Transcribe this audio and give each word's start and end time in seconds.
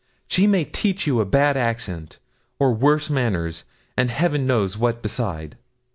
She 0.27 0.47
may 0.47 0.65
teach 0.65 1.05
you 1.05 1.21
a 1.21 1.25
bad 1.25 1.55
accent, 1.55 2.17
and 2.59 2.81
worse 2.81 3.07
manners, 3.11 3.65
and 3.95 4.09
heaven 4.09 4.47
knows 4.47 4.75
what 4.75 5.03
beside. 5.03 5.57